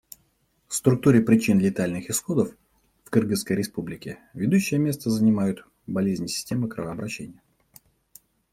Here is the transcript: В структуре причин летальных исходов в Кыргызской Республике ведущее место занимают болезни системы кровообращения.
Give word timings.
В 0.67 0.73
структуре 0.73 1.21
причин 1.23 1.59
летальных 1.59 2.09
исходов 2.09 2.49
в 3.03 3.11
Кыргызской 3.11 3.53
Республике 3.55 4.17
ведущее 4.33 4.79
место 4.79 5.11
занимают 5.11 5.63
болезни 5.85 6.25
системы 6.25 6.69
кровообращения. 6.69 7.43